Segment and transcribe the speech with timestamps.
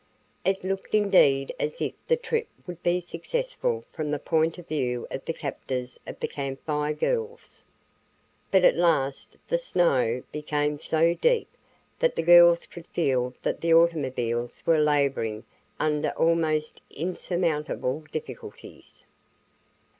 [0.43, 5.05] It looked indeed as if the trip would be successful from the point of view
[5.11, 7.63] of the captors of the Camp Fire Girls.
[8.49, 11.49] But at last the snow became so deep
[11.99, 15.43] that the girls could feel that the automobiles were laboring
[15.79, 19.05] under almost insurmountable difficulties.